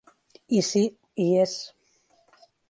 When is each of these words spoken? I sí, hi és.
I 0.59 0.63
sí, 0.69 0.81
hi 1.25 1.27
és. 1.43 1.53